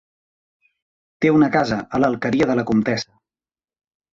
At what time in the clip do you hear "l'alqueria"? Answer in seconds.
2.01-2.51